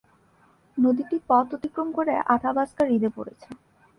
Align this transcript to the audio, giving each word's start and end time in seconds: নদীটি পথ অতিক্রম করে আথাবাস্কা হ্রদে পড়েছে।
নদীটি 0.77 1.17
পথ 1.29 1.47
অতিক্রম 1.55 1.87
করে 1.97 2.13
আথাবাস্কা 2.35 2.83
হ্রদে 2.85 3.09
পড়েছে। 3.15 3.47